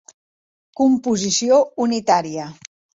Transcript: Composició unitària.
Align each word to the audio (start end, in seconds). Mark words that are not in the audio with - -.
Composició 0.81 1.63
unitària. 1.87 2.53